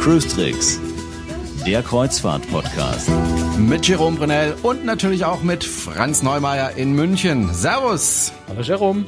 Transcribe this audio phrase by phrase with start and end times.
[0.00, 0.80] Cruise Tricks,
[1.64, 3.08] der Kreuzfahrt-Podcast.
[3.56, 7.54] Mit Jerome Brunel und natürlich auch mit Franz Neumeier in München.
[7.54, 8.32] Servus.
[8.48, 9.04] Hallo Jerome.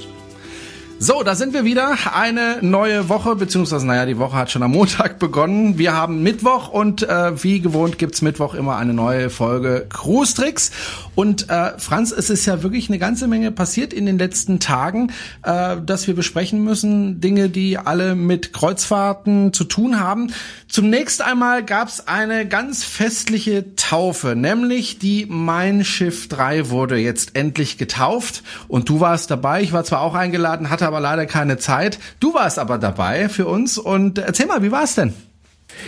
[0.98, 1.94] So, da sind wir wieder.
[2.14, 5.76] Eine neue Woche, beziehungsweise, naja, die Woche hat schon am Montag begonnen.
[5.76, 10.72] Wir haben Mittwoch und äh, wie gewohnt gibt's Mittwoch immer eine neue Folge Cruise Tricks.
[11.16, 15.12] Und äh, Franz, es ist ja wirklich eine ganze Menge passiert in den letzten Tagen,
[15.42, 17.20] äh, dass wir besprechen müssen.
[17.20, 20.32] Dinge, die alle mit Kreuzfahrten zu tun haben.
[20.68, 27.78] Zunächst einmal gab's eine ganz festliche Taufe, nämlich die Mein Schiff 3 wurde jetzt endlich
[27.78, 28.42] getauft.
[28.68, 29.62] Und du warst dabei.
[29.62, 31.98] Ich war zwar auch eingeladen, hatte aber leider keine Zeit.
[32.20, 35.14] Du warst aber dabei für uns und erzähl mal, wie war es denn?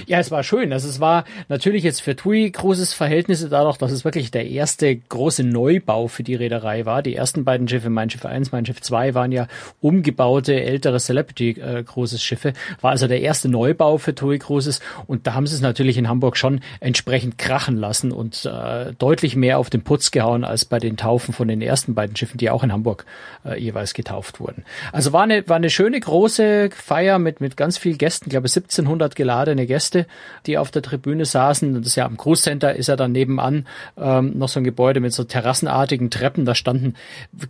[0.07, 0.73] Ja, es war schön.
[0.73, 4.95] Also es war natürlich jetzt für TUI großes Verhältnisse dadurch, dass es wirklich der erste
[4.97, 7.03] große Neubau für die Reederei war.
[7.03, 9.47] Die ersten beiden Schiffe, Mein Schiff 1, Mein Schiff 2, waren ja
[9.81, 12.53] umgebaute ältere Celebrity äh, Cruises Schiffe.
[12.81, 16.09] War also der erste Neubau für TUI Cruises und da haben sie es natürlich in
[16.09, 20.79] Hamburg schon entsprechend krachen lassen und äh, deutlich mehr auf den Putz gehauen als bei
[20.79, 23.05] den Taufen von den ersten beiden Schiffen, die auch in Hamburg
[23.45, 24.65] äh, jeweils getauft wurden.
[24.93, 28.49] Also war eine war eine schöne große Feier mit mit ganz vielen Gästen, ich glaube
[28.49, 30.07] 1700 geladene Gäste,
[30.47, 31.75] die auf der Tribüne saßen.
[31.75, 34.99] Das ist ja am Cruise Center ist ja dann nebenan ähm, noch so ein Gebäude
[34.99, 36.45] mit so terrassenartigen Treppen.
[36.45, 36.95] Da standen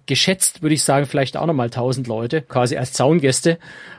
[0.04, 3.58] geschätzt, würde ich sagen, vielleicht auch nochmal 1000 Leute, quasi als Zaungäste.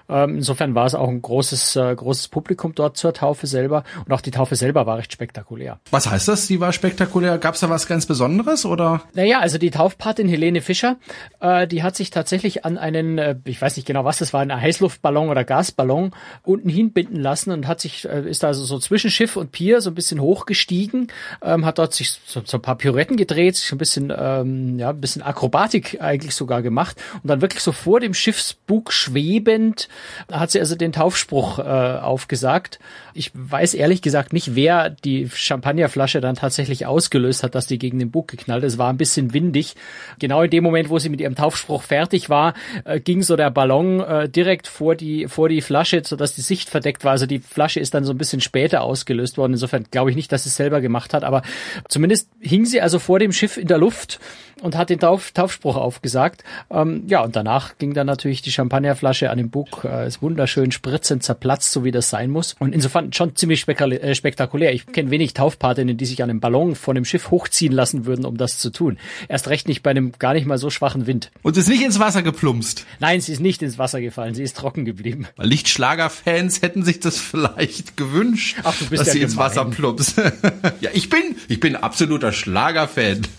[0.09, 3.83] Ähm, insofern war es auch ein großes, äh, großes Publikum dort zur Taufe selber.
[4.05, 5.79] Und auch die Taufe selber war recht spektakulär.
[5.91, 6.47] Was heißt das?
[6.47, 7.37] Die war spektakulär.
[7.37, 9.03] Gab es da was ganz Besonderes oder?
[9.13, 10.97] Naja, also die Taufpatin Helene Fischer,
[11.39, 14.41] äh, die hat sich tatsächlich an einen, äh, ich weiß nicht genau was das war,
[14.41, 16.11] einen Heißluftballon oder Gasballon
[16.43, 19.95] unten hinbinden lassen und hat sich, ist also so zwischen Schiff und Pier so ein
[19.95, 21.07] bisschen hochgestiegen,
[21.41, 24.89] ähm, hat dort sich so, so ein paar Pirouetten gedreht, sich ein bisschen, ähm, ja,
[24.89, 29.87] ein bisschen Akrobatik eigentlich sogar gemacht und dann wirklich so vor dem Schiffsbug schwebend
[30.31, 32.79] hat sie also den Taufspruch äh, aufgesagt.
[33.13, 37.99] Ich weiß ehrlich gesagt nicht, wer die Champagnerflasche dann tatsächlich ausgelöst hat, dass die gegen
[37.99, 38.73] den Bug geknallt ist.
[38.73, 39.75] Es war ein bisschen windig.
[40.19, 42.53] Genau in dem Moment, wo sie mit ihrem Taufspruch fertig war,
[42.85, 46.69] äh, ging so der Ballon äh, direkt vor die vor die Flasche, sodass die Sicht
[46.69, 47.11] verdeckt war.
[47.11, 49.53] Also die Flasche ist dann so ein bisschen später ausgelöst worden.
[49.53, 51.41] Insofern glaube ich nicht, dass sie es selber gemacht hat, aber
[51.87, 54.19] zumindest hing sie also vor dem Schiff in der Luft
[54.61, 56.43] und hat den Tauf, Taufspruch aufgesagt.
[56.69, 60.71] Ähm, ja, und danach ging dann natürlich die Champagnerflasche an den Bug, äh, ist wunderschön
[60.71, 62.55] spritzend zerplatzt, so wie das sein muss.
[62.59, 64.73] Und insofern schon ziemlich äh, spektakulär.
[64.73, 68.25] Ich kenne wenig Taufpatinnen, die sich an einem Ballon von dem Schiff hochziehen lassen würden,
[68.25, 68.97] um das zu tun.
[69.27, 71.31] Erst recht nicht bei einem gar nicht mal so schwachen Wind.
[71.41, 72.85] Und ist nicht ins Wasser geplumpst?
[72.99, 75.27] Nein, sie ist nicht ins Wasser gefallen, sie ist trocken geblieben.
[75.37, 79.45] Lichtschlagerfans hätten sich das vielleicht gewünscht, Ach, du bist dass ja sie ins gemein.
[79.49, 80.17] Wasser plumpst.
[80.81, 83.21] ja, ich bin, ich bin absoluter Schlagerfan.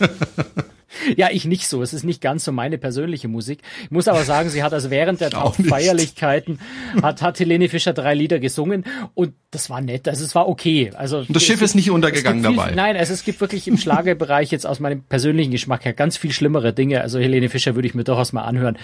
[1.17, 1.83] Ja, ich nicht so.
[1.83, 3.61] Es ist nicht ganz so meine persönliche Musik.
[3.85, 5.31] Ich muss aber sagen, sie hat also während der.
[5.69, 6.59] Feierlichkeiten
[7.01, 8.85] hat, hat Helene Fischer drei Lieder gesungen
[9.15, 10.09] und das war nett.
[10.09, 10.91] Also es war okay.
[10.95, 12.73] Also das Schiff ist nicht untergegangen viel, dabei.
[12.73, 16.33] Nein, also es gibt wirklich im Schlagerbereich jetzt aus meinem persönlichen Geschmack her ganz viel
[16.33, 17.01] schlimmere Dinge.
[17.03, 18.77] Also Helene Fischer würde ich mir durchaus mal anhören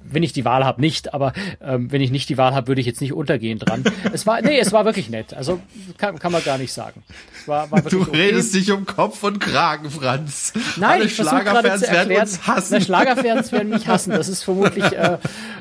[0.00, 2.80] wenn ich die Wahl habe, nicht, aber ähm, wenn ich nicht die Wahl habe, würde
[2.80, 3.84] ich jetzt nicht untergehen dran.
[4.12, 5.34] Es war, nee, es war wirklich nett.
[5.34, 5.60] Also
[5.96, 7.02] kann, kann man gar nicht sagen.
[7.36, 8.16] Es war, war Du okay.
[8.16, 10.52] redest dich um Kopf und Kragen, Franz.
[10.76, 12.74] Nein, Alle Schlagerfans werden uns hassen.
[12.74, 14.10] Na, Schlagerfans werden mich hassen.
[14.10, 15.18] Das ist vermutlich, äh,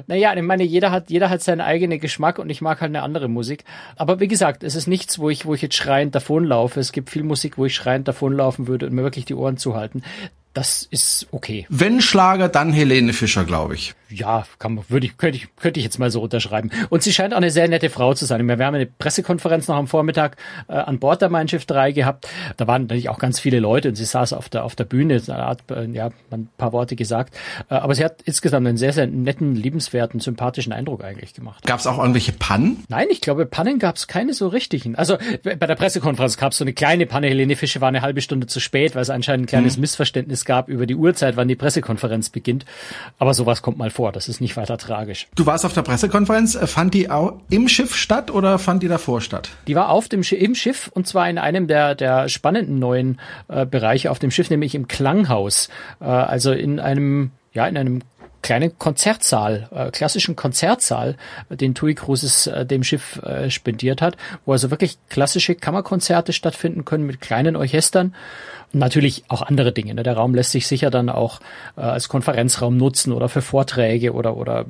[0.08, 3.04] naja, ich meine, jeder hat, jeder hat seinen eigenen Geschmack und ich mag halt eine
[3.04, 3.64] andere Musik.
[3.96, 6.80] Aber wie gesagt, es ist nichts, wo ich, wo ich jetzt schreiend davonlaufe.
[6.80, 10.04] Es gibt viel Musik, wo ich schreiend davonlaufen würde und mir wirklich die Ohren zuhalten.
[10.58, 11.68] Das ist okay.
[11.70, 13.94] Wenn Schlager, dann Helene Fischer, glaube ich.
[14.10, 16.72] Ja, kann würde ich, könnte ich, könnte ich jetzt mal so unterschreiben.
[16.90, 18.48] Und sie scheint auch eine sehr nette Frau zu sein.
[18.48, 20.38] Wir haben eine Pressekonferenz noch am Vormittag
[20.68, 22.28] äh, an Bord der Mein Schiff 3 gehabt.
[22.56, 25.22] Da waren natürlich auch ganz viele Leute und sie saß auf der, auf der Bühne,
[25.28, 27.36] Art, äh, ja, ein paar Worte gesagt.
[27.70, 31.64] Äh, aber sie hat insgesamt einen sehr, sehr netten, liebenswerten, sympathischen Eindruck eigentlich gemacht.
[31.68, 32.84] Gab es auch irgendwelche Pannen?
[32.88, 34.96] Nein, ich glaube, Pannen gab es keine so richtigen.
[34.96, 37.28] Also bei der Pressekonferenz gab es so eine kleine Panne.
[37.28, 40.68] Helene Fischer war eine halbe Stunde zu spät, weil es anscheinend ein kleines Missverständnis gab
[40.70, 42.66] über die Uhrzeit, wann die Pressekonferenz beginnt.
[43.20, 44.12] Aber sowas kommt mal vor.
[44.12, 45.28] Das ist nicht weiter tragisch.
[45.36, 46.56] Du warst auf der Pressekonferenz.
[46.56, 49.50] Äh, Fand die auch im Schiff statt oder fand die davor statt?
[49.68, 53.20] Die war auf dem Sch im Schiff und zwar in einem der der spannenden neuen
[53.48, 55.70] äh, Bereiche auf dem Schiff, nämlich im Klanghaus.
[56.00, 58.02] Äh, also in einem ja in einem
[58.42, 61.18] kleinen Konzertsaal, äh, klassischen Konzertsaal,
[61.50, 64.16] den TUI Cruises äh, dem Schiff äh, spendiert hat,
[64.46, 68.16] wo also wirklich klassische Kammerkonzerte stattfinden können mit kleinen Orchestern
[68.74, 69.94] und natürlich auch andere Dinge.
[69.94, 70.04] Ne?
[70.04, 71.40] Der Raum lässt sich sicher dann auch
[71.78, 74.66] äh, als Konferenzraum nutzen oder für Vorträge oder oder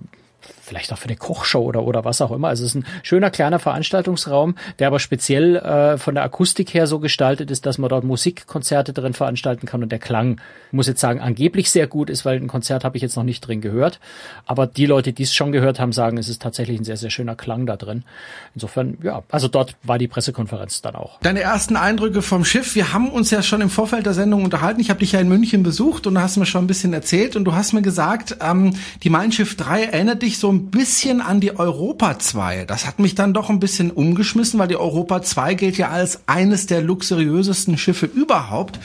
[0.62, 2.50] vielleicht auch für eine Kochshow oder, oder was auch immer.
[2.50, 6.88] Also es ist ein schöner kleiner Veranstaltungsraum, der aber speziell äh, von der Akustik her
[6.88, 10.39] so gestaltet ist, dass man dort Musikkonzerte drin veranstalten kann und der Klang,
[10.72, 13.42] muss jetzt sagen, angeblich sehr gut ist, weil ein Konzert habe ich jetzt noch nicht
[13.42, 14.00] drin gehört.
[14.45, 17.10] Aber die Leute, die es schon gehört haben, sagen, es ist tatsächlich ein sehr, sehr
[17.10, 18.04] schöner Klang da drin.
[18.54, 21.19] Insofern, ja, also dort war die Pressekonferenz dann auch.
[21.22, 24.81] Deine ersten Eindrücke vom Schiff, wir haben uns ja schon im Vorfeld der Sendung unterhalten.
[24.81, 27.36] Ich habe dich ja in München besucht und du hast mir schon ein bisschen erzählt
[27.36, 31.21] und du hast mir gesagt, ähm, die Mein Schiff 3 erinnert dich so ein bisschen
[31.21, 32.65] an die Europa 2.
[32.65, 36.27] Das hat mich dann doch ein bisschen umgeschmissen, weil die Europa 2 gilt ja als
[36.27, 38.79] eines der luxuriösesten Schiffe überhaupt.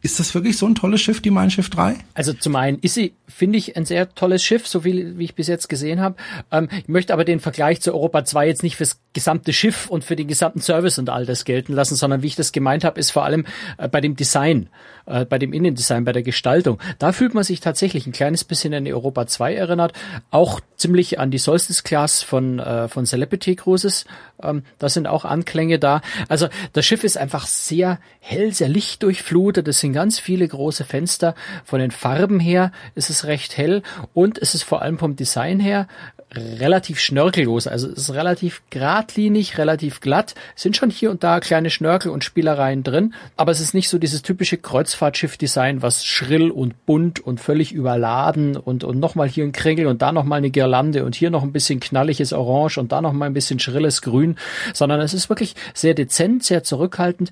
[0.00, 1.96] Ist das wirklich so ein tolles Schiff, die Mein Schiff 3?
[2.14, 5.34] Also zum einen ist sie, finde ich, ein sehr tolles Schiff, so viel wie ich
[5.34, 6.14] bis jetzt gesehen habe.
[6.52, 10.04] Ähm, ich möchte aber den Vergleich zu Europa 2 jetzt nicht fürs gesamte Schiff und
[10.04, 13.00] für den gesamten Service und all das gelten lassen, sondern wie ich das gemeint habe,
[13.00, 13.44] ist vor allem
[13.78, 14.68] äh, bei dem Design,
[15.06, 16.78] äh, bei dem Innendesign, bei der Gestaltung.
[17.00, 19.94] Da fühlt man sich tatsächlich ein kleines bisschen an die Europa 2 erinnert,
[20.30, 24.04] auch ziemlich an die Solstice Class von, äh, von Celebrity Cruises.
[24.40, 26.00] Ähm, da sind auch Anklänge da.
[26.28, 29.66] Also das Schiff ist einfach sehr hell, sehr lichtdurchflutet.
[29.66, 31.34] Es sind ganz viele große Fenster.
[31.64, 33.82] Von den Farben her ist es recht hell
[34.14, 35.86] und es ist vor allem vom Design her
[36.34, 37.66] relativ schnörkellos.
[37.66, 40.34] Also es ist relativ geradlinig, relativ glatt.
[40.56, 43.88] Es sind schon hier und da kleine Schnörkel und Spielereien drin, aber es ist nicht
[43.88, 49.44] so dieses typische Kreuzfahrtschiff-Design, was schrill und bunt und völlig überladen und, und nochmal hier
[49.44, 52.92] ein Kringel und da nochmal eine Girlande und hier noch ein bisschen knalliges Orange und
[52.92, 54.36] da nochmal ein bisschen schrilles Grün,
[54.74, 57.30] sondern es ist wirklich sehr dezent, sehr zurückhaltend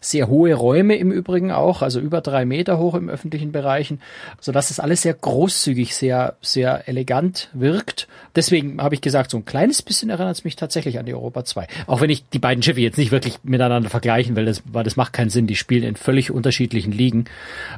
[0.00, 4.00] sehr hohe Räume im Übrigen auch, also über drei Meter hoch im öffentlichen Bereichen,
[4.40, 8.08] so dass es alles sehr großzügig, sehr, sehr elegant wirkt.
[8.34, 11.44] Deswegen habe ich gesagt, so ein kleines bisschen erinnert es mich tatsächlich an die Europa
[11.44, 11.66] 2.
[11.86, 14.96] Auch wenn ich die beiden Schiffe jetzt nicht wirklich miteinander vergleichen will, das, weil das
[14.96, 15.46] macht keinen Sinn.
[15.46, 17.24] Die spielen in völlig unterschiedlichen Ligen.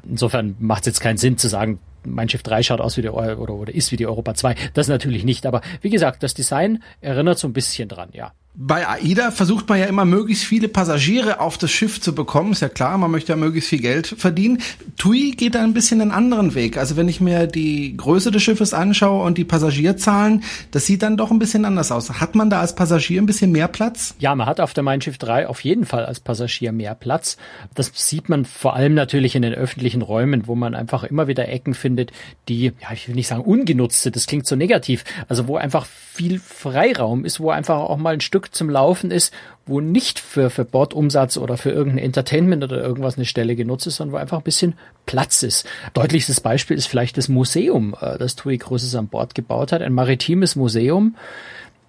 [0.08, 3.08] Insofern macht es jetzt keinen Sinn zu sagen, mein Schiff 3 schaut aus wie die
[3.08, 4.54] oder, oder ist wie die Europa 2.
[4.74, 5.46] Das natürlich nicht.
[5.46, 8.32] Aber wie gesagt, das Design erinnert so ein bisschen dran, ja.
[8.60, 12.52] Bei AIDA versucht man ja immer möglichst viele Passagiere auf das Schiff zu bekommen.
[12.52, 14.60] Ist ja klar, man möchte ja möglichst viel Geld verdienen.
[14.96, 16.76] TUI geht da ein bisschen einen anderen Weg.
[16.76, 20.42] Also wenn ich mir die Größe des Schiffes anschaue und die Passagierzahlen,
[20.72, 22.20] das sieht dann doch ein bisschen anders aus.
[22.20, 24.16] Hat man da als Passagier ein bisschen mehr Platz?
[24.18, 27.36] Ja, man hat auf der Mein Schiff 3 auf jeden Fall als Passagier mehr Platz.
[27.76, 31.48] Das sieht man vor allem natürlich in den öffentlichen Räumen, wo man einfach immer wieder
[31.48, 32.10] Ecken findet,
[32.48, 35.04] die, ja, ich will nicht sagen ungenutzt sind, das klingt so negativ.
[35.28, 39.34] Also wo einfach viel Freiraum ist, wo einfach auch mal ein Stück zum Laufen ist,
[39.66, 43.96] wo nicht für, für Bordumsatz oder für irgendein Entertainment oder irgendwas eine Stelle genutzt ist,
[43.96, 44.74] sondern wo einfach ein bisschen
[45.06, 45.66] Platz ist.
[45.92, 49.92] Deutlichstes Beispiel ist vielleicht das Museum, äh, das TUI Cruises an Bord gebaut hat, ein
[49.92, 51.16] maritimes Museum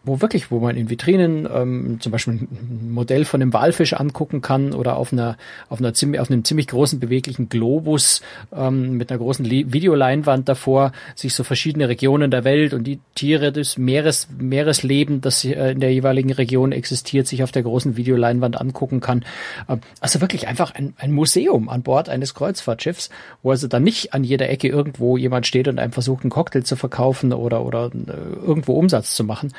[0.04, 4.42] wo wirklich, wo man in Vitrinen ähm, zum Beispiel ein Modell von einem Walfisch angucken
[4.42, 5.38] kann oder auf einer
[5.68, 8.22] auf einer ziemlich auf einem ziemlich großen beweglichen Globus
[8.56, 13.00] ähm, mit einer großen Le Videoleinwand davor sich so verschiedene Regionen der Welt und die
[13.14, 17.98] Tiere des Meeres Meeresleben, das äh, in der jeweiligen Region existiert, sich auf der großen
[17.98, 19.26] Videoleinwand angucken kann.
[19.68, 23.10] Ähm, also wirklich einfach ein, ein Museum an Bord eines Kreuzfahrtschiffs,
[23.44, 26.64] wo also dann nicht an jeder Ecke irgendwo jemand steht und einem versucht, einen Cocktail
[26.64, 29.52] zu verkaufen oder oder äh, irgendwo Umsatz zu machen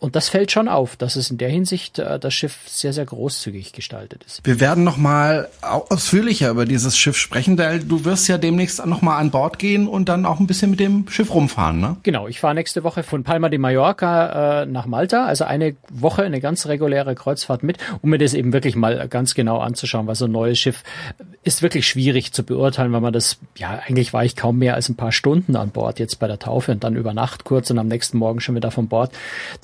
[0.00, 3.04] und das fällt schon auf, dass es in der Hinsicht äh, das Schiff sehr, sehr
[3.04, 4.40] großzügig gestaltet ist.
[4.44, 9.02] Wir werden noch mal ausführlicher über dieses Schiff sprechen, weil du wirst ja demnächst noch
[9.02, 11.96] mal an Bord gehen und dann auch ein bisschen mit dem Schiff rumfahren, ne?
[12.02, 16.22] Genau, ich fahre nächste Woche von Palma de Mallorca äh, nach Malta, also eine Woche,
[16.22, 20.14] eine ganz reguläre Kreuzfahrt mit, um mir das eben wirklich mal ganz genau anzuschauen, weil
[20.14, 20.82] so ein neues Schiff
[21.42, 24.88] ist wirklich schwierig zu beurteilen, weil man das, ja, eigentlich war ich kaum mehr als
[24.88, 27.78] ein paar Stunden an Bord jetzt bei der Taufe und dann über Nacht kurz und
[27.78, 29.12] am nächsten Morgen schon wieder von Bord.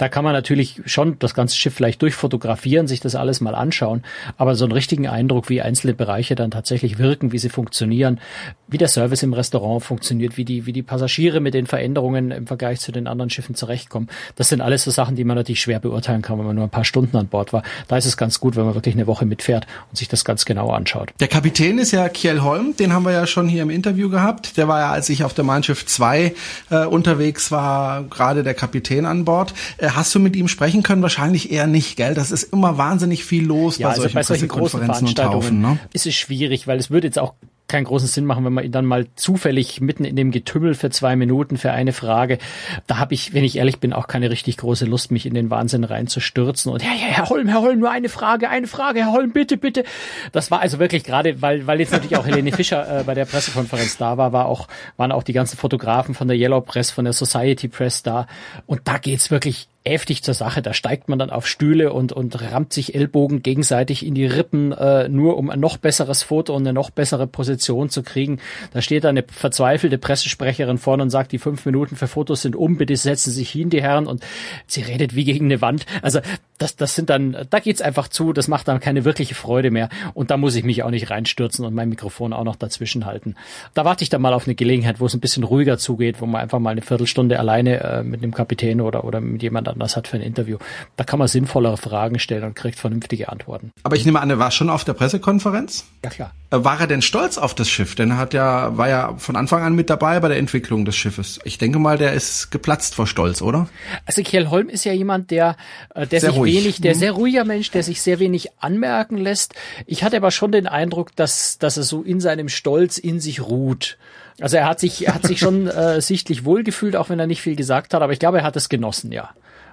[0.01, 4.03] Da kann man natürlich schon das ganze Schiff vielleicht durchfotografieren, sich das alles mal anschauen,
[4.39, 8.19] aber so einen richtigen Eindruck, wie einzelne Bereiche dann tatsächlich wirken, wie sie funktionieren,
[8.67, 12.47] wie der Service im Restaurant funktioniert, wie die, wie die Passagiere mit den Veränderungen im
[12.47, 14.09] Vergleich zu den anderen Schiffen zurechtkommen.
[14.37, 16.71] Das sind alles so Sachen, die man natürlich schwer beurteilen kann, wenn man nur ein
[16.71, 17.63] paar Stunden an Bord war.
[17.89, 20.47] Da ist es ganz gut, wenn man wirklich eine Woche mitfährt und sich das ganz
[20.47, 21.11] genau anschaut.
[21.21, 24.57] Der Kapitän ist ja Kjell Holm, den haben wir ja schon hier im Interview gehabt.
[24.57, 26.35] Der war ja, als ich auf der Mein Schiff 2
[26.71, 29.53] äh, unterwegs war, gerade der Kapitän an Bord.
[29.77, 31.03] Äh, hast du mit ihm sprechen können?
[31.03, 32.15] Wahrscheinlich eher nicht, gell?
[32.15, 35.61] Das ist immer wahnsinnig viel los ja, bei, also solchen bei solchen großen Veranstaltungen.
[35.61, 35.79] Ne?
[35.93, 37.35] Ist es schwierig, weil es würde jetzt auch
[37.71, 40.91] keinen großen Sinn machen, wenn man ihn dann mal zufällig mitten in dem Getümmel für
[40.91, 42.39] zwei Minuten für eine Frage,
[42.87, 45.51] da habe ich, wenn ich ehrlich bin, auch keine richtig große Lust, mich in den
[45.51, 49.13] Wahnsinn reinzustürzen und ja, ja, Herr Holm, Herr Holm, nur eine Frage, eine Frage, Herr
[49.13, 49.85] Holm, bitte, bitte.
[50.33, 53.25] Das war also wirklich gerade, weil, weil jetzt natürlich auch Helene Fischer äh, bei der
[53.25, 54.67] Pressekonferenz da war, war auch,
[54.97, 58.27] waren auch die ganzen Fotografen von der Yellow Press, von der Society Press da
[58.67, 60.63] und da geht's wirklich heftig zur Sache.
[60.63, 64.73] Da steigt man dann auf Stühle und, und rammt sich Ellbogen gegenseitig in die Rippen,
[64.73, 68.41] äh, nur um ein noch besseres Foto und eine noch bessere Position zu kriegen.
[68.73, 72.77] Da steht eine verzweifelte Pressesprecherin vorne und sagt, die fünf Minuten für Fotos sind um,
[72.77, 74.07] bitte setzen sich hin, die Herren.
[74.07, 74.23] Und
[74.67, 75.87] sie redet wie gegen eine Wand.
[76.03, 76.21] Also
[76.61, 79.89] das, das sind dann, da geht's einfach zu, das macht dann keine wirkliche Freude mehr.
[80.13, 83.35] Und da muss ich mich auch nicht reinstürzen und mein Mikrofon auch noch dazwischen halten.
[83.73, 86.27] Da warte ich dann mal auf eine Gelegenheit, wo es ein bisschen ruhiger zugeht, wo
[86.27, 89.97] man einfach mal eine Viertelstunde alleine äh, mit einem Kapitän oder, oder mit jemand anders
[89.97, 90.59] hat für ein Interview.
[90.97, 93.73] Da kann man sinnvollere Fragen stellen und kriegt vernünftige Antworten.
[93.83, 95.87] Aber ich nehme an, er war schon auf der Pressekonferenz?
[96.05, 96.33] Ja, klar.
[96.51, 97.95] Äh, war er denn stolz auf das Schiff?
[97.95, 100.97] Denn er hat ja, war ja von Anfang an mit dabei bei der Entwicklung des
[100.97, 101.39] Schiffes.
[101.45, 103.69] Ich denke mal, der ist geplatzt vor Stolz, oder?
[104.05, 105.57] Also Kjell Holm ist ja jemand, der,
[105.95, 106.50] äh, der sehr sich ruhig.
[106.55, 106.99] Wenig, der mhm.
[106.99, 109.55] sehr ruhiger Mensch, der sich sehr wenig anmerken lässt.
[109.87, 113.41] Ich hatte aber schon den Eindruck, dass, dass er so in seinem Stolz in sich
[113.41, 113.99] ruht.
[114.41, 117.43] Also er hat sich, er hat sich schon äh, sichtlich wohlgefühlt, auch wenn er nicht
[117.43, 119.31] viel gesagt hat, aber ich glaube, er hat es genossen, ja.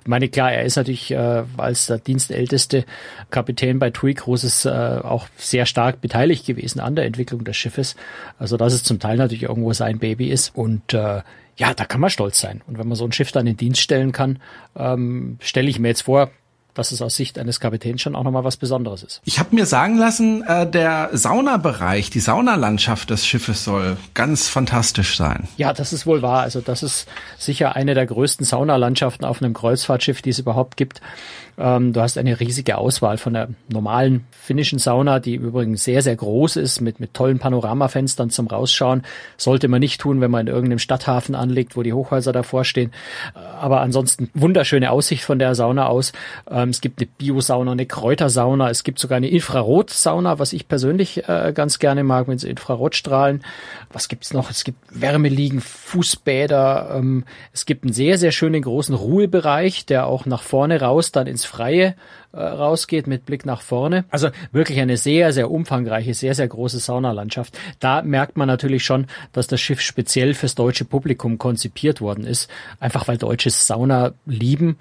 [0.07, 2.86] Ich meine, klar, er ist natürlich äh, als der dienstälteste
[3.29, 7.98] Kapitän bei TUI Cruises äh, auch sehr stark beteiligt gewesen an der Entwicklung des Schiffes.
[8.39, 10.55] Also dass es zum Teil natürlich irgendwo sein Baby ist.
[10.55, 11.24] Und äh,
[11.57, 12.62] ja, da kann man stolz sein.
[12.67, 14.39] Und wenn man so ein Schiff dann in Dienst stellen kann,
[14.77, 16.31] ähm, stelle ich mir jetzt vor,
[16.77, 19.22] dass es aus Sicht eines Kapitäns schon auch nochmal was Besonderes ist.
[19.25, 25.17] Ich habe mir sagen lassen, äh, der Saunabereich, die Saunalandschaft des Schiffes soll ganz fantastisch
[25.17, 25.48] sein.
[25.57, 26.41] Ja, das ist wohl wahr.
[26.41, 27.07] Also das ist
[27.38, 31.01] sicher eine der größten Saunalandschaften auf einem Kreuzfahrtschiff, die es überhaupt gibt.
[31.60, 36.15] Ähm, du hast eine riesige Auswahl von der normalen finnischen Sauna, die übrigens sehr, sehr
[36.15, 39.01] groß ist, mit, mit tollen Panoramafenstern zum Rausschauen.
[39.38, 42.91] Sollte man nicht tun, wenn man in irgendeinem Stadthafen anlegt, wo die Hochhäuser davor stehen.
[43.36, 46.12] Äh, aber ansonsten wunderschöne Aussicht von der Sauna aus.
[46.50, 51.28] Ähm, es gibt eine Biosauna, eine Kräutersauna, es gibt sogar eine Infrarotsauna, was ich persönlich
[51.28, 53.44] äh, ganz gerne mag, mit so Infrarotstrahlen.
[53.92, 54.50] Was gibt's noch?
[54.50, 56.96] Es gibt Wärmeliegen, Fußbäder.
[56.96, 61.28] Ähm, es gibt einen sehr, sehr schönen großen Ruhebereich, der auch nach vorne raus dann
[61.28, 61.96] ins Freie
[62.34, 64.06] äh, rausgeht mit Blick nach vorne.
[64.10, 67.58] Also wirklich eine sehr, sehr umfangreiche, sehr, sehr große Saunalandschaft.
[67.80, 72.50] Da merkt man natürlich schon, dass das Schiff speziell fürs deutsche Publikum konzipiert worden ist.
[72.80, 74.78] Einfach weil Deutsches Sauna lieben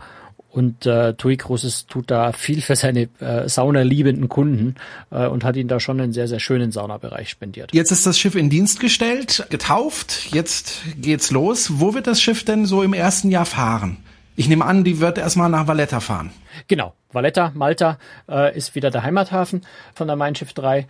[0.57, 4.77] und äh, TUI Cruises tut da viel für seine äh, saunaliebenden Kunden
[5.11, 7.75] äh, und hat ihnen da schon einen sehr, sehr schönen Saunabereich spendiert.
[7.75, 11.73] Jetzt ist das Schiff in Dienst gestellt, getauft, jetzt geht's los.
[11.75, 13.99] Wo wird das Schiff denn so im ersten Jahr fahren?
[14.35, 16.31] Ich nehme an, die wird erstmal nach Valletta fahren.
[16.69, 19.61] Genau, Valletta, Malta äh, ist wieder der Heimathafen
[19.95, 20.87] von der Mein Schiff 3.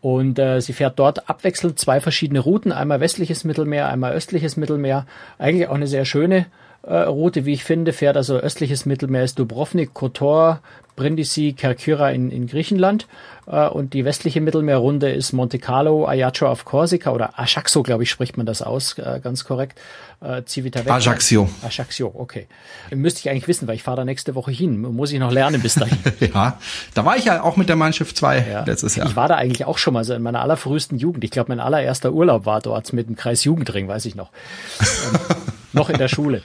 [0.00, 5.06] Und äh, sie fährt dort abwechselnd zwei verschiedene Routen, einmal westliches Mittelmeer, einmal östliches Mittelmeer.
[5.38, 6.46] Eigentlich auch eine sehr schöne
[6.86, 10.60] äh, Route, wie ich finde, fährt also östliches Mittelmeer ist Dubrovnik, Kotor,
[10.96, 13.08] Brindisi, Kerkyra in, in Griechenland
[13.46, 18.10] äh, und die westliche Mittelmeerrunde ist Monte Carlo, Ajaccio auf Korsika oder Ajaccio, glaube ich,
[18.10, 19.80] spricht man das aus, äh, ganz korrekt.
[20.20, 20.94] Äh, Civitavecchia.
[20.94, 21.48] Ajaccio.
[21.62, 22.46] Ajaccio, okay.
[22.94, 24.80] Müsste ich eigentlich wissen, weil ich fahre da nächste Woche hin.
[24.80, 25.98] Muss ich noch lernen bis dahin.
[26.20, 26.58] ja,
[26.94, 28.64] da war ich ja auch mit der Mein Schiff 2 ja.
[28.64, 29.06] letztes Jahr.
[29.06, 31.24] Ich war da eigentlich auch schon mal so in meiner allerfrühesten Jugend.
[31.24, 34.30] Ich glaube, mein allererster Urlaub war dort mit dem Kreis Jugendring, weiß ich noch.
[35.74, 36.42] noch in der Schule.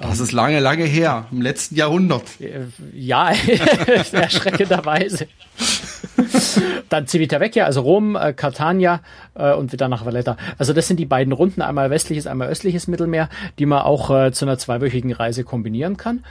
[0.00, 2.24] Das ist lange, lange her, im letzten Jahrhundert.
[2.94, 3.32] Ja,
[4.12, 5.26] erschreckenderweise.
[6.88, 9.00] Dann Civitavecchia, also Rom, äh, Catania
[9.34, 10.36] äh, und wieder nach Valletta.
[10.58, 14.32] Also das sind die beiden Runden, einmal westliches, einmal östliches Mittelmeer, die man auch äh,
[14.32, 16.24] zu einer zweiwöchigen Reise kombinieren kann.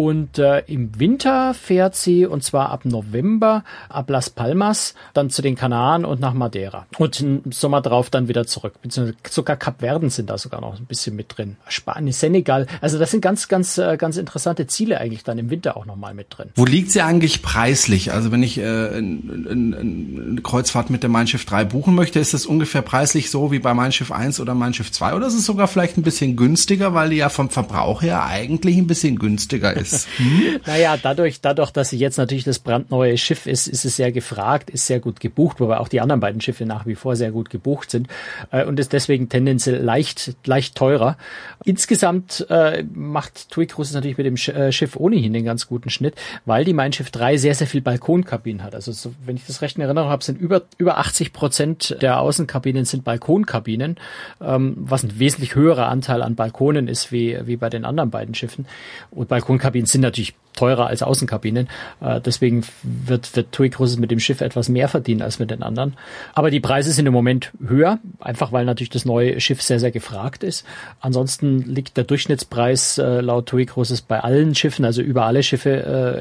[0.00, 5.42] Und äh, im Winter fährt sie, und zwar ab November, ab Las Palmas, dann zu
[5.42, 6.86] den Kanaren und nach Madeira.
[6.96, 8.80] Und im Sommer drauf dann wieder zurück.
[8.80, 11.58] Beziehungsweise sogar Kap Verden sind da sogar noch ein bisschen mit drin.
[11.68, 12.66] Spanien, Senegal.
[12.80, 16.14] Also das sind ganz, ganz, äh, ganz interessante Ziele eigentlich dann im Winter auch nochmal
[16.14, 16.48] mit drin.
[16.54, 18.10] Wo liegt sie eigentlich preislich?
[18.10, 22.46] Also wenn ich äh, eine Kreuzfahrt mit der Mein Schiff 3 buchen möchte, ist das
[22.46, 25.14] ungefähr preislich so wie bei Mein Schiff 1 oder Mein Schiff 2?
[25.14, 28.78] Oder ist es sogar vielleicht ein bisschen günstiger, weil die ja vom Verbrauch her eigentlich
[28.78, 29.89] ein bisschen günstiger ist?
[29.92, 30.08] Ist.
[30.16, 30.60] Hm?
[30.66, 34.70] naja, dadurch, dadurch, dass sie jetzt natürlich das brandneue Schiff ist, ist es sehr gefragt,
[34.70, 37.50] ist sehr gut gebucht, wobei auch die anderen beiden Schiffe nach wie vor sehr gut
[37.50, 38.08] gebucht sind
[38.50, 41.16] äh, und ist deswegen tendenziell leicht, leicht teurer.
[41.64, 46.14] Insgesamt äh, macht TUI natürlich mit dem Sch äh, Schiff ohnehin den ganz guten Schnitt,
[46.44, 48.74] weil die Mein Schiff 3 sehr, sehr viel Balkonkabinen hat.
[48.74, 52.20] Also so, wenn ich das recht in Erinnerung habe, sind über, über 80 Prozent der
[52.20, 53.96] Außenkabinen sind Balkonkabinen,
[54.40, 58.34] ähm, was ein wesentlich höherer Anteil an Balkonen ist wie, wie bei den anderen beiden
[58.34, 58.66] Schiffen.
[59.10, 61.68] Und Balkonkabinen Kabinen sind natürlich teurer als Außenkabinen.
[62.00, 65.62] Äh, deswegen wird, wird TUI Cruises mit dem Schiff etwas mehr verdienen als mit den
[65.62, 65.96] anderen.
[66.34, 69.90] Aber die Preise sind im Moment höher, einfach weil natürlich das neue Schiff sehr, sehr
[69.90, 70.66] gefragt ist.
[71.00, 75.70] Ansonsten liegt der Durchschnittspreis äh, laut TUI Cruises bei allen Schiffen, also über alle Schiffe,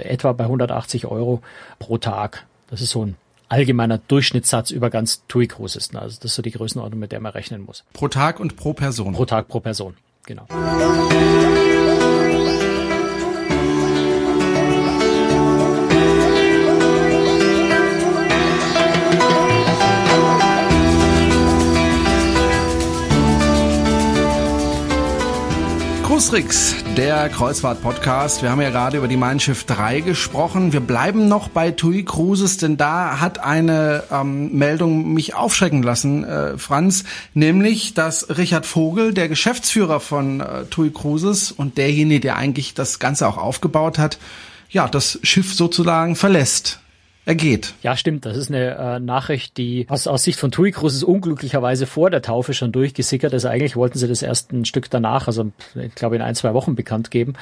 [0.04, 1.42] äh, etwa bei 180 Euro
[1.80, 2.46] pro Tag.
[2.70, 3.16] Das ist so ein
[3.50, 5.94] allgemeiner Durchschnittssatz über ganz TUI Cruises.
[5.96, 7.84] Also das ist so die Größenordnung, mit der man rechnen muss.
[7.94, 9.14] Pro Tag und pro Person.
[9.14, 10.46] Pro Tag, pro Person, genau.
[26.10, 28.42] Cruistrix, der Kreuzfahrt-Podcast.
[28.42, 30.74] Wir haben ja gerade über die Mein Schiff 3 gesprochen.
[30.74, 36.24] Wir bleiben noch bei TUI Cruises, denn da hat eine ähm, Meldung mich aufschrecken lassen,
[36.24, 37.04] äh, Franz,
[37.36, 42.98] nämlich, dass Richard Vogel, der Geschäftsführer von äh, TUI Cruises und derjenige, der eigentlich das
[42.98, 44.18] Ganze auch aufgebaut hat,
[44.72, 46.80] ja, das Schiff sozusagen verlässt
[47.30, 47.76] er geht.
[47.84, 48.26] Ja, stimmt.
[48.26, 52.24] Das ist eine äh, Nachricht, die aus, aus Sicht von TUI Cruises unglücklicherweise vor der
[52.24, 53.46] Taufe schon durchgesickert ist.
[53.46, 56.74] Eigentlich wollten sie das erst ein Stück danach, also ich glaube in ein, zwei Wochen
[56.74, 57.34] bekannt geben.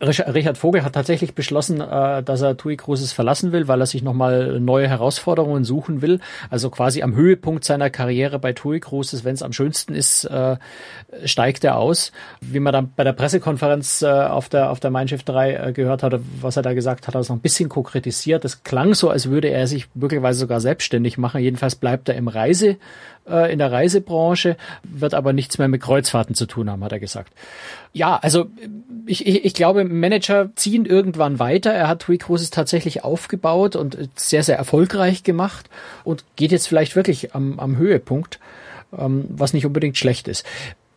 [0.00, 4.02] Richard Vogel hat tatsächlich beschlossen, äh, dass er TUI Cruises verlassen will, weil er sich
[4.02, 6.18] nochmal neue Herausforderungen suchen will.
[6.50, 10.56] Also quasi am Höhepunkt seiner Karriere bei TUI Cruises, wenn es am schönsten ist, äh,
[11.24, 12.10] steigt er aus.
[12.40, 15.72] Wie man dann bei der Pressekonferenz äh, auf der auf der Mein Schiff 3 äh,
[15.72, 18.42] gehört hat, was er da gesagt hat, hat er es noch ein bisschen konkretisiert.
[18.42, 21.40] Das klang so, als würde er sich möglicherweise sogar selbstständig machen.
[21.40, 22.76] Jedenfalls bleibt er im Reise,
[23.28, 27.00] äh, in der Reisebranche, wird aber nichts mehr mit Kreuzfahrten zu tun haben, hat er
[27.00, 27.32] gesagt.
[27.92, 28.46] Ja, also
[29.06, 31.72] ich, ich, ich glaube, Manager ziehen irgendwann weiter.
[31.72, 35.68] Er hat TUI Cruises tatsächlich aufgebaut und sehr, sehr erfolgreich gemacht
[36.04, 38.38] und geht jetzt vielleicht wirklich am, am Höhepunkt,
[38.96, 40.44] ähm, was nicht unbedingt schlecht ist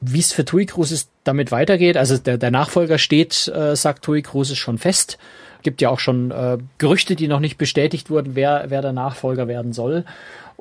[0.01, 1.95] wie es für TUI Cruises damit weitergeht.
[1.95, 5.17] Also der, der Nachfolger steht, äh, sagt TUI Cruises schon fest.
[5.61, 9.47] Gibt ja auch schon äh, Gerüchte, die noch nicht bestätigt wurden, wer, wer der Nachfolger
[9.47, 10.05] werden soll.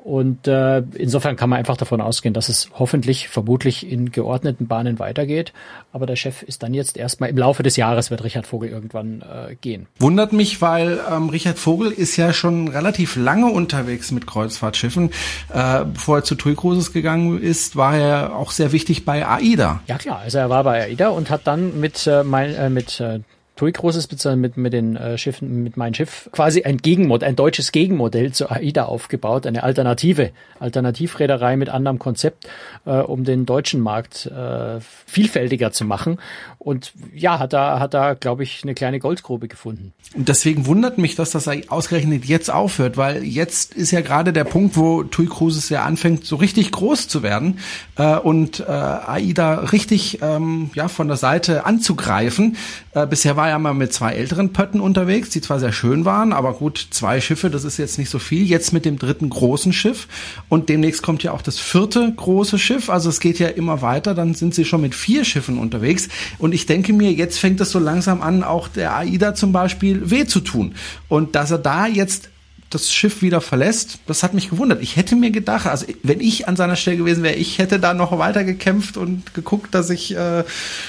[0.03, 4.97] Und äh, insofern kann man einfach davon ausgehen, dass es hoffentlich, vermutlich in geordneten Bahnen
[4.97, 5.53] weitergeht.
[5.93, 9.21] Aber der Chef ist dann jetzt erstmal im Laufe des Jahres wird Richard Vogel irgendwann
[9.21, 9.85] äh, gehen.
[9.99, 15.11] Wundert mich, weil ähm, Richard Vogel ist ja schon relativ lange unterwegs mit Kreuzfahrtschiffen.
[15.53, 19.81] Äh, bevor er zu TUI Cruises gegangen ist, war er auch sehr wichtig bei AIDA.
[19.85, 22.99] Ja klar, also er war bei AIDA und hat dann mit, äh, mein, äh, mit
[22.99, 23.19] äh,
[23.55, 27.71] TUI Großes mit, mit den äh, Schiffen, mit meinem Schiff quasi ein Gegenmodell, ein deutsches
[27.71, 32.47] Gegenmodell zu AIDA aufgebaut, eine Alternative, Alternativreederei mit anderem Konzept,
[32.85, 36.17] äh, um den deutschen Markt äh, vielfältiger zu machen.
[36.57, 39.93] Und ja, hat da, hat da, glaube ich, eine kleine Goldgrube gefunden.
[40.15, 44.43] Und deswegen wundert mich, dass das ausgerechnet jetzt aufhört, weil jetzt ist ja gerade der
[44.43, 47.59] Punkt, wo TUI Cruises ja anfängt, so richtig groß zu werden
[47.95, 52.57] äh, und äh, AIDA richtig ähm, ja von der Seite anzugreifen.
[52.93, 56.33] Äh, bisher war ja mal mit zwei älteren Pötten unterwegs, die zwar sehr schön waren,
[56.33, 58.43] aber gut, zwei Schiffe, das ist jetzt nicht so viel.
[58.43, 60.07] Jetzt mit dem dritten großen Schiff
[60.49, 62.89] und demnächst kommt ja auch das vierte große Schiff.
[62.89, 66.09] Also es geht ja immer weiter, dann sind sie schon mit vier Schiffen unterwegs.
[66.37, 70.09] Und ich denke mir, jetzt fängt es so langsam an, auch der AIDA zum Beispiel
[70.09, 70.75] weh zu tun.
[71.07, 72.30] Und dass er da jetzt
[72.73, 74.81] das Schiff wieder verlässt, das hat mich gewundert.
[74.81, 77.93] Ich hätte mir gedacht, also wenn ich an seiner Stelle gewesen wäre, ich hätte da
[77.93, 80.43] noch weiter gekämpft und geguckt, dass ich äh,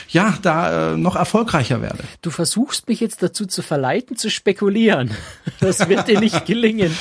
[0.08, 2.04] ja da äh, noch erfolgreicher werde.
[2.22, 5.10] Du versuchst mich jetzt dazu zu verleiten, zu spekulieren.
[5.60, 6.96] Das wird dir nicht gelingen.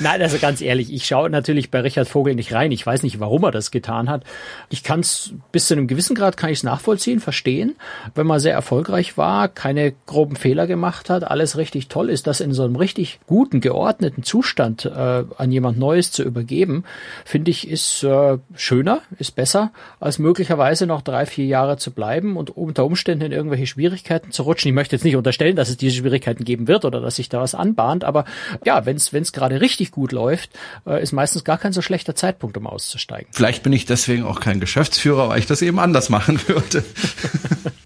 [0.00, 2.72] Nein, also ganz ehrlich, ich schaue natürlich bei Richard Vogel nicht rein.
[2.72, 4.24] Ich weiß nicht, warum er das getan hat.
[4.70, 7.76] Ich kann es bis zu einem gewissen Grad kann ich es nachvollziehen, verstehen.
[8.14, 12.40] Wenn man sehr erfolgreich war, keine groben Fehler gemacht hat, alles richtig toll ist, das
[12.40, 16.84] in so einem richtig guten, geordneten geordneten Zustand äh, an jemand Neues zu übergeben,
[17.24, 22.36] finde ich, ist äh, schöner, ist besser, als möglicherweise noch drei, vier Jahre zu bleiben
[22.36, 24.68] und unter Umständen in irgendwelche Schwierigkeiten zu rutschen.
[24.68, 27.40] Ich möchte jetzt nicht unterstellen, dass es diese Schwierigkeiten geben wird oder dass sich da
[27.40, 28.24] was anbahnt, aber
[28.64, 30.50] ja, wenn es gerade richtig gut läuft,
[30.86, 33.28] äh, ist meistens gar kein so schlechter Zeitpunkt, um auszusteigen.
[33.32, 36.84] Vielleicht bin ich deswegen auch kein Geschäftsführer, weil ich das eben anders machen würde.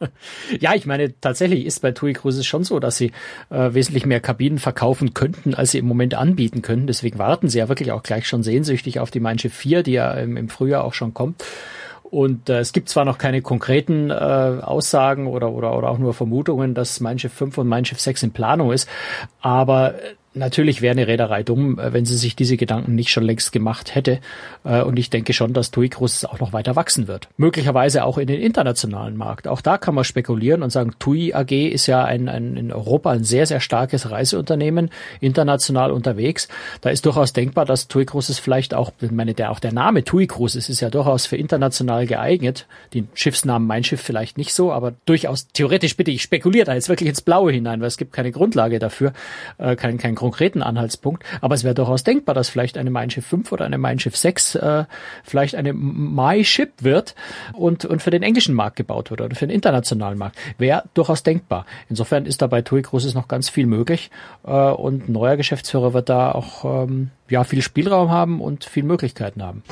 [0.61, 3.13] ja, ich meine, tatsächlich ist bei TUI Cruises schon so, dass sie
[3.51, 6.87] äh, wesentlich mehr Kabinen verkaufen könnten, als sie im Moment anbieten können.
[6.87, 9.93] Deswegen warten sie ja wirklich auch gleich schon sehnsüchtig auf die Mein Schiff 4, die
[9.93, 11.45] ja im, im Frühjahr auch schon kommt.
[12.11, 16.15] Und äh, es gibt zwar noch keine konkreten äh, Aussagen oder, oder, oder auch nur
[16.15, 18.89] Vermutungen, dass Mein Schiff 5 und Mein Schiff 6 in Planung ist,
[19.41, 19.95] aber
[20.37, 23.95] Natürlich wäre eine Reederei dumm, äh, wenn sie sich diese Gedanken nicht schon längst gemacht
[23.95, 24.21] hätte.
[24.65, 27.29] Äh, und ich denke schon, dass TUI Cruises auch noch weiter wachsen wird.
[27.39, 29.49] Möglicherweise auch in den internationalen Markt.
[29.49, 33.13] Auch da kann man spekulieren und sagen, TUI AG ist ja ein, ein in Europa
[33.13, 36.49] ein sehr, sehr starkes Reiseunternehmen, international unterwegs.
[36.83, 40.05] Da ist durchaus denkbar, dass TUI Cruises vielleicht auch, ich meine, der, auch der Name
[40.05, 42.67] TUI Cruises ist ja durchaus für international geeignet.
[42.93, 46.91] Den Schiffsnamen Mein Schiff vielleicht nicht so, aber durchaus theoretisch bitte, ich spekuliere da jetzt
[46.91, 49.15] wirklich ins Blaue hinein, weil es gibt keine Grundlage dafür,
[49.57, 53.25] äh, kein, kein konkreten Anhaltspunkt, aber es wäre durchaus denkbar, dass vielleicht eine Mein Schiff
[53.27, 54.85] 5 oder eine Mein Schiff 6 äh,
[55.23, 57.15] vielleicht eine My Ship wird
[57.53, 60.37] und, und für den englischen Markt gebaut wird oder für den internationalen Markt.
[60.59, 61.65] Wäre durchaus denkbar.
[61.89, 64.11] Insofern ist da bei TUI Cruises noch ganz viel möglich
[64.45, 69.45] äh, und neuer Geschäftsführer wird da auch ähm, ja, viel Spielraum haben und viel Möglichkeiten
[69.45, 69.63] haben.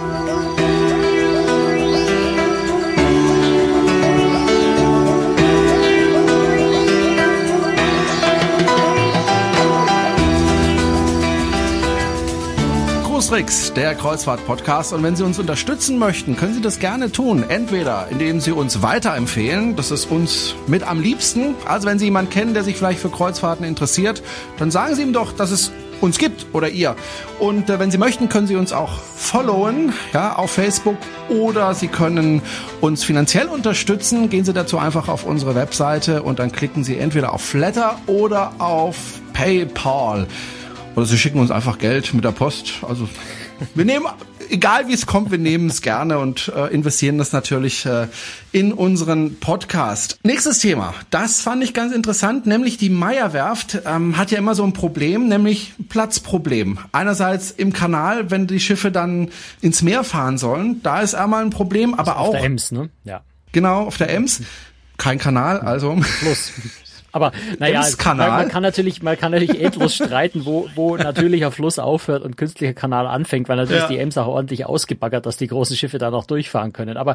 [13.24, 14.92] Cruistrix, der Kreuzfahrt-Podcast.
[14.92, 17.42] Und wenn Sie uns unterstützen möchten, können Sie das gerne tun.
[17.48, 21.54] Entweder indem Sie uns weiterempfehlen, das ist uns mit am liebsten.
[21.66, 24.22] Also wenn Sie jemanden kennen, der sich vielleicht für Kreuzfahrten interessiert,
[24.58, 26.96] dann sagen Sie ihm doch, dass es uns gibt oder ihr.
[27.38, 30.98] Und äh, wenn Sie möchten, können Sie uns auch followen ja, auf Facebook
[31.30, 32.42] oder Sie können
[32.82, 34.28] uns finanziell unterstützen.
[34.28, 38.52] Gehen Sie dazu einfach auf unsere Webseite und dann klicken Sie entweder auf Flatter oder
[38.58, 38.96] auf
[39.32, 40.26] PayPal.
[40.96, 42.74] Oder Sie schicken uns einfach Geld mit der Post.
[42.82, 43.08] Also
[43.74, 44.06] wir nehmen,
[44.48, 48.06] egal wie es kommt, wir nehmen es gerne und äh, investieren das natürlich äh,
[48.52, 50.18] in unseren Podcast.
[50.22, 54.62] Nächstes Thema, das fand ich ganz interessant, nämlich die Meierwerft ähm, hat ja immer so
[54.62, 56.78] ein Problem, nämlich Platzproblem.
[56.92, 59.30] Einerseits im Kanal, wenn die Schiffe dann
[59.60, 62.70] ins Meer fahren sollen, da ist einmal ein Problem, aber also auch auf der Ems,
[62.70, 62.90] ne?
[63.02, 63.22] Ja.
[63.50, 64.42] Genau, auf der Ems.
[64.96, 65.96] Kein Kanal, also.
[66.00, 66.52] Fluss.
[67.14, 71.78] Aber naja, man, man, kann natürlich, man kann natürlich endlos streiten, wo, wo natürlicher Fluss
[71.78, 73.88] aufhört und künstlicher Kanal anfängt, weil natürlich ja.
[73.88, 76.96] die Ems auch ordentlich ausgebaggert, dass die großen Schiffe da noch durchfahren können.
[76.96, 77.14] Aber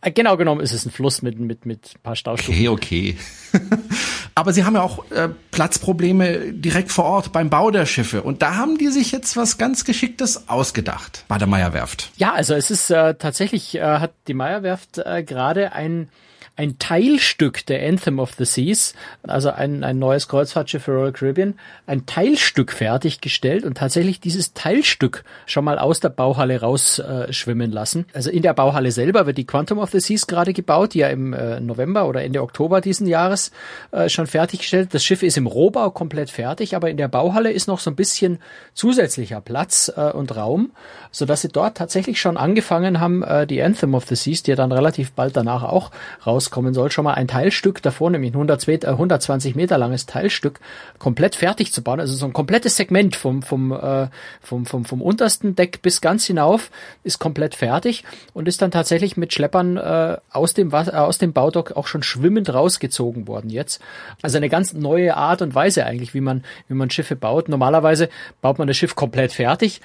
[0.00, 2.54] äh, genau genommen ist es ein Fluss mit mit mit ein paar Staustufen.
[2.68, 3.16] Okay, okay.
[4.34, 8.22] Aber sie haben ja auch äh, Platzprobleme direkt vor Ort beim Bau der Schiffe.
[8.22, 12.10] Und da haben die sich jetzt was ganz Geschicktes ausgedacht bei der Meierwerft.
[12.16, 16.08] Ja, also es ist äh, tatsächlich, äh, hat die Meierwerft äh, gerade ein
[16.56, 21.54] ein Teilstück der Anthem of the Seas, also ein, ein neues Kreuzfahrtschiff für Royal Caribbean,
[21.86, 28.06] ein Teilstück fertiggestellt und tatsächlich dieses Teilstück schon mal aus der Bauhalle rausschwimmen äh, lassen.
[28.14, 31.08] Also in der Bauhalle selber wird die Quantum of the Seas gerade gebaut, die ja
[31.08, 33.52] im äh, November oder Ende Oktober diesen Jahres
[33.90, 34.94] äh, schon fertiggestellt.
[34.94, 37.96] Das Schiff ist im Rohbau komplett fertig, aber in der Bauhalle ist noch so ein
[37.96, 38.38] bisschen
[38.72, 40.72] zusätzlicher Platz äh, und Raum,
[41.10, 44.52] so dass sie dort tatsächlich schon angefangen haben, äh, die Anthem of the Seas, die
[44.52, 45.90] ja dann relativ bald danach auch
[46.26, 50.60] raus rauskommen soll, schon mal ein Teilstück davor, nämlich ein 120 äh, Meter langes Teilstück,
[50.98, 52.00] komplett fertig zu bauen.
[52.00, 54.08] Also so ein komplettes Segment vom, vom, äh,
[54.40, 56.70] vom, vom, vom untersten Deck bis ganz hinauf
[57.04, 61.32] ist komplett fertig und ist dann tatsächlich mit Schleppern äh, aus, dem, äh, aus dem
[61.32, 63.80] Baudock auch schon schwimmend rausgezogen worden jetzt.
[64.22, 67.48] Also eine ganz neue Art und Weise eigentlich, wie man, wie man Schiffe baut.
[67.48, 68.08] Normalerweise
[68.40, 69.80] baut man das Schiff komplett fertig,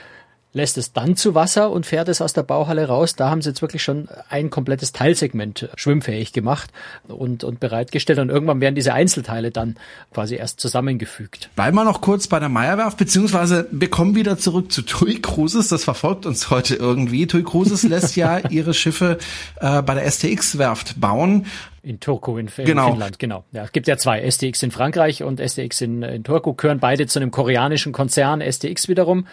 [0.53, 3.15] lässt es dann zu Wasser und fährt es aus der Bauhalle raus.
[3.15, 6.71] Da haben sie jetzt wirklich schon ein komplettes Teilsegment schwimmfähig gemacht
[7.07, 8.19] und, und bereitgestellt.
[8.19, 9.75] Und irgendwann werden diese Einzelteile dann
[10.13, 11.49] quasi erst zusammengefügt.
[11.55, 15.69] Bleiben wir noch kurz bei der Meierwerft, beziehungsweise wir kommen wieder zurück zu TUI Cruises.
[15.69, 17.27] Das verfolgt uns heute irgendwie.
[17.27, 19.17] TUI Cruises lässt ja ihre Schiffe
[19.59, 21.45] äh, bei der STX-Werft bauen.
[21.83, 22.89] In Turku in, in genau.
[22.89, 23.43] Finnland, genau.
[23.51, 27.07] Ja, es gibt ja zwei, STX in Frankreich und STX in, in Turku, gehören beide
[27.07, 29.25] zu einem koreanischen Konzern, STX wiederum,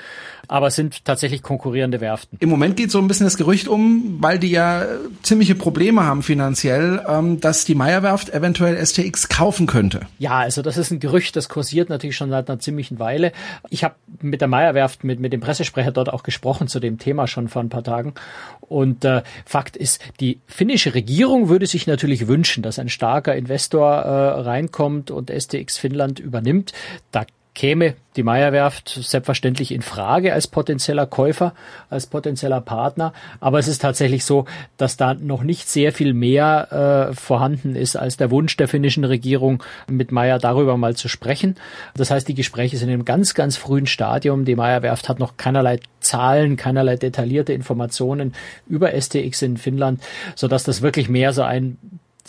[0.48, 2.38] aber sind tatsächlich konkurrierende Werften.
[2.40, 4.86] Im Moment geht so ein bisschen das Gerücht um, weil die ja
[5.22, 10.06] ziemliche Probleme haben finanziell, ähm, dass die Meierwerft eventuell STX kaufen könnte.
[10.18, 13.32] Ja, also das ist ein Gerücht, das kursiert natürlich schon seit einer ziemlichen Weile.
[13.68, 17.26] Ich habe mit der Meierwerft, mit, mit dem Pressesprecher dort auch gesprochen zu dem Thema
[17.26, 18.14] schon vor ein paar Tagen
[18.68, 23.90] und äh, Fakt ist, die finnische Regierung würde sich natürlich wünschen, dass ein starker Investor
[23.90, 26.72] äh, reinkommt und STX Finnland übernimmt.
[27.12, 27.24] Da
[27.58, 31.54] käme die Meierwerft selbstverständlich in Frage als potenzieller Käufer,
[31.90, 33.12] als potenzieller Partner.
[33.40, 34.44] Aber es ist tatsächlich so,
[34.76, 39.02] dass da noch nicht sehr viel mehr äh, vorhanden ist als der Wunsch der finnischen
[39.02, 41.56] Regierung, mit Meier darüber mal zu sprechen.
[41.96, 44.44] Das heißt, die Gespräche sind in einem ganz, ganz frühen Stadium.
[44.44, 48.34] Die Meierwerft hat noch keinerlei Zahlen, keinerlei detaillierte Informationen
[48.68, 50.00] über STX in Finnland,
[50.36, 51.76] sodass das wirklich mehr so ein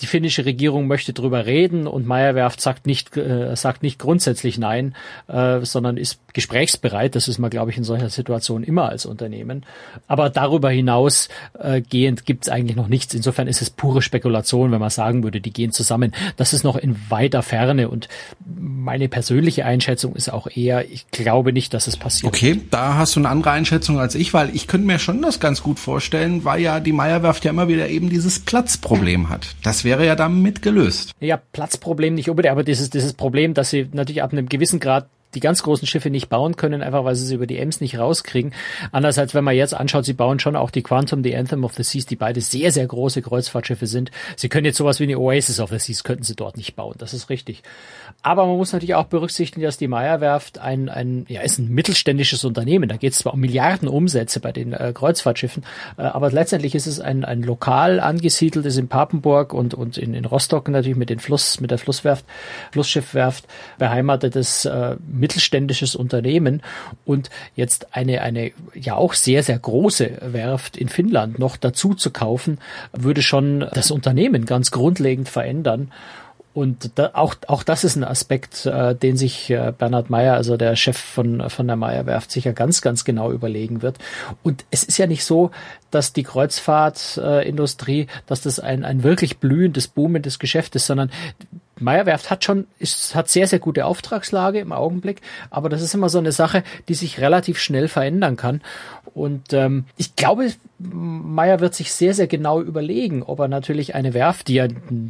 [0.02, 4.96] die finnische Regierung möchte drüber reden und Meyerwerft sagt nicht, äh, sagt nicht grundsätzlich nein,
[5.28, 7.16] äh, sondern ist gesprächsbereit.
[7.16, 9.66] Das ist man, glaube ich, in solcher Situation immer als Unternehmen.
[10.08, 13.14] Aber darüber hinaus äh, gehend gibt es eigentlich noch nichts.
[13.14, 16.14] Insofern ist es pure Spekulation, wenn man sagen würde, die gehen zusammen.
[16.38, 18.08] Das ist noch in weiter Ferne und
[18.46, 22.32] meine persönliche Einschätzung ist auch eher, ich glaube nicht, dass es passiert.
[22.32, 25.40] Okay, da hast du eine andere Einschätzung als ich, weil ich könnte mir schon das
[25.40, 29.56] ganz gut vorstellen, weil ja die Meyerwerft ja immer wieder eben dieses Platzproblem hat.
[29.64, 31.12] Das wäre ja damit gelöst.
[31.20, 35.08] Ja, Platzproblem nicht unbedingt, aber dieses, dieses Problem, dass sie natürlich ab einem gewissen Grad
[35.36, 38.00] die ganz großen Schiffe nicht bauen können, einfach weil sie sie über die Ems nicht
[38.00, 38.54] rauskriegen.
[38.92, 41.74] Anders als wenn man jetzt anschaut, sie bauen schon auch die Quantum, die Anthem of
[41.74, 44.12] the Seas, die beide sehr, sehr große Kreuzfahrtschiffe sind.
[44.36, 46.96] Sie können jetzt sowas wie eine Oasis of the Seas, könnten sie dort nicht bauen.
[46.98, 47.62] Das ist richtig.
[48.22, 52.44] Aber man muss natürlich auch berücksichtigen, dass die Meierwerft ein, ein, ja, ist ein mittelständisches
[52.44, 52.90] Unternehmen.
[52.90, 55.64] Da geht es zwar um Milliarden Umsätze bei den äh, Kreuzfahrtschiffen,
[55.98, 60.26] äh, aber letztendlich ist es ein, ein lokal angesiedeltes in Papenburg und, und in, in
[60.26, 62.26] Rostock natürlich mit den Fluss, mit der Flusswerft,
[62.72, 63.46] Flussschiffwerft
[63.78, 66.62] beheimatetes äh, mittelständisches Unternehmen
[67.06, 72.12] und jetzt eine, eine ja auch sehr, sehr große Werft in Finnland noch dazu zu
[72.12, 72.60] kaufen,
[72.94, 75.92] würde schon das Unternehmen ganz grundlegend verändern.
[76.60, 80.58] Und da, auch, auch das ist ein Aspekt, äh, den sich äh, Bernhard Meyer, also
[80.58, 83.98] der Chef von, von der Meyer Werft, sicher ganz, ganz genau überlegen wird.
[84.42, 85.52] Und es ist ja nicht so,
[85.92, 91.12] dass die Kreuzfahrtindustrie, dass das ein, ein wirklich blühendes, boomendes Geschäft ist, sondern
[91.80, 96.10] Meyerwerft hat schon, ist, hat sehr, sehr gute Auftragslage im Augenblick, aber das ist immer
[96.10, 98.62] so eine Sache, die sich relativ schnell verändern kann.
[99.14, 104.14] Und ähm, ich glaube, Meyer wird sich sehr, sehr genau überlegen, ob er natürlich eine
[104.14, 104.68] Werft, die ja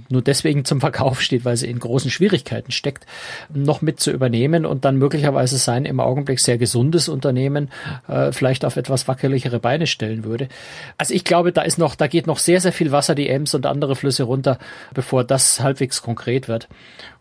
[0.10, 3.06] nur deswegen zum Verkauf steht, weil sie in großen Schwierigkeiten steckt,
[3.54, 7.70] noch mit zu übernehmen und dann möglicherweise sein im Augenblick sehr gesundes Unternehmen
[8.08, 10.48] äh, vielleicht auf etwas wackeligere Beine stellen würde.
[10.98, 13.54] Also ich glaube, da ist noch, da geht noch sehr, sehr viel Wasser die Ems
[13.54, 14.58] und andere Flüsse runter,
[14.96, 16.68] bevor das halbwegs konkret wird.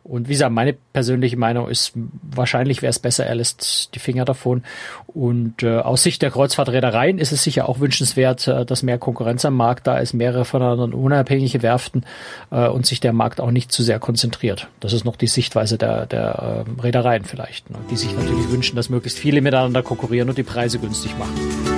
[0.04, 4.24] Und wie gesagt, meine persönliche Meinung ist, wahrscheinlich wäre es besser, er lässt die Finger
[4.24, 4.62] davon.
[5.06, 9.44] Und äh, aus Sicht der Kreuzfahrtreedereien ist es sicher auch wünschenswert, äh, dass mehr Konkurrenz
[9.44, 12.06] am Markt da ist, mehrere voneinander unabhängige Werften
[12.50, 14.68] äh, und sich der Markt auch nicht zu sehr konzentriert.
[14.80, 18.76] Das ist noch die Sichtweise der, der äh, Reedereien vielleicht, ne, die sich natürlich wünschen,
[18.76, 21.77] dass möglichst viele miteinander konkurrieren und die Preise günstig machen.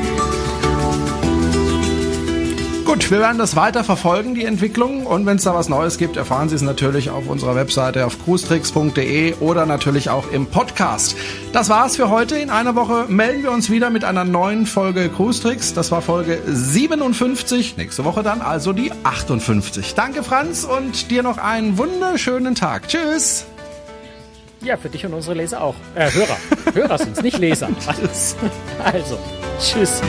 [2.90, 5.06] Gut, wir werden das weiter verfolgen, die Entwicklung.
[5.06, 8.20] Und wenn es da was Neues gibt, erfahren Sie es natürlich auf unserer Webseite auf
[8.24, 11.14] cruestricks.de oder natürlich auch im Podcast.
[11.52, 12.36] Das war's für heute.
[12.36, 15.72] In einer Woche melden wir uns wieder mit einer neuen Folge Cruise Tricks.
[15.72, 17.76] Das war Folge 57.
[17.76, 19.94] Nächste Woche dann also die 58.
[19.94, 22.88] Danke, Franz, und dir noch einen wunderschönen Tag.
[22.88, 23.46] Tschüss.
[24.62, 25.76] Ja, für dich und unsere Leser auch.
[25.94, 26.36] Äh, Hörer.
[26.74, 27.68] Hörer sind's, nicht Leser.
[28.84, 29.16] also,
[29.60, 30.02] tschüss.